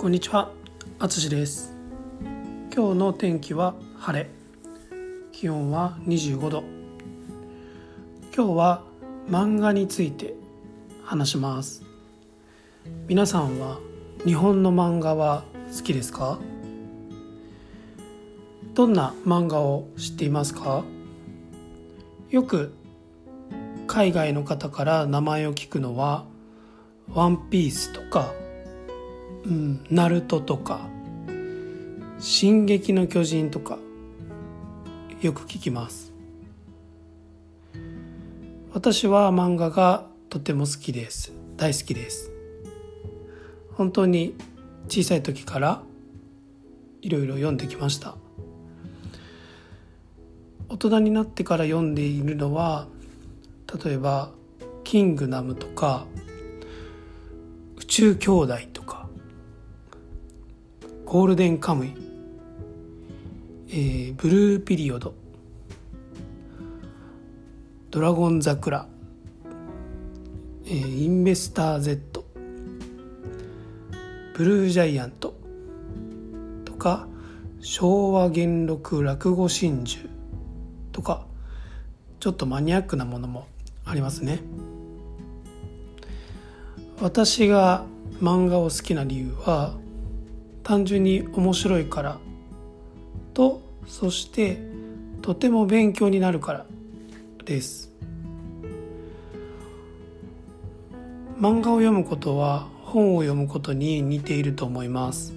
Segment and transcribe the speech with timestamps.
[0.00, 0.50] こんにちは、
[0.98, 1.74] あつしです。
[2.74, 4.30] 今日の天気は晴れ。
[5.30, 6.64] 気温は25度。
[8.34, 8.82] 今日は
[9.28, 10.32] 漫画について
[11.04, 11.82] 話します。
[13.08, 13.78] 皆さんは
[14.24, 15.44] 日本の漫画は
[15.76, 16.38] 好きですか？
[18.72, 20.82] どんな漫画を知っていますか？
[22.30, 22.72] よく
[23.86, 26.24] 海外の方から名前を聞くのは
[27.12, 28.32] 「ワンピースとか
[29.44, 30.88] 「うん、ナルトとか
[32.20, 33.78] 「進撃の巨人」とか
[35.20, 36.12] よく聞きます。
[38.72, 41.32] 私は漫画がとても好きです。
[41.56, 42.30] 大好きです。
[43.72, 44.34] 本当に
[44.88, 45.82] 小さい時から
[47.02, 48.16] いろいろ読んできました。
[50.68, 52.86] 大人になってから読んでいるのは
[53.84, 54.30] 例えば
[54.84, 56.06] 「キングダム」とか
[57.76, 58.79] 「宇宙兄弟」とか
[61.10, 61.92] 「ゴールデンカムイ」
[63.68, 65.12] えー、ブルーピリオド」
[67.90, 68.86] 「ドラゴン桜」
[70.66, 72.24] えー、インベスター Z」
[74.38, 75.34] 「ブルージャイアント」
[76.64, 77.08] とか
[77.58, 80.08] 「昭和元禄落語真珠」
[80.92, 81.26] とか
[82.20, 83.48] ちょっとマニアックなものも
[83.84, 84.38] ありますね。
[87.00, 87.84] 私が
[88.22, 89.74] 漫画を好きな理由は
[90.62, 92.18] 単純に面白いから。
[93.34, 94.58] とそして
[95.22, 96.66] とても勉強になるから。
[97.44, 97.90] です。
[101.38, 105.32] 漫画を読むことは本を読むことに似ていると思います。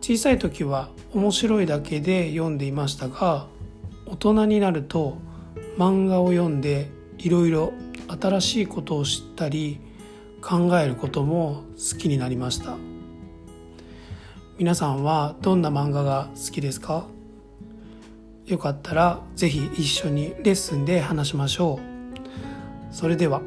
[0.00, 3.46] 小さい時は面白いだけで読んでいましたが
[4.06, 5.18] 大人になると
[5.78, 7.72] 漫画を読んでいろいろ
[8.08, 9.80] 新しいことを知ったり
[10.40, 12.76] 考えることも好きになりました。
[14.58, 17.06] 皆さんはどんな漫画が好きですか？
[18.46, 23.42] よかったら是非一緒にレッスンで話しましょうそれでは。